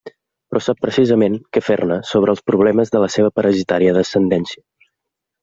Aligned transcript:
Però 0.53 0.59
sap 0.67 0.79
precisament 0.85 1.35
què 1.57 1.63
fer-ne 1.65 1.97
sobre 2.13 2.33
els 2.37 2.41
problemes 2.49 2.93
de 2.97 3.03
la 3.05 3.11
seva 3.17 3.31
parasitària 3.41 3.95
descendència. 4.01 4.91